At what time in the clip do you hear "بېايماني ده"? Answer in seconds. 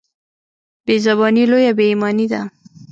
1.77-2.41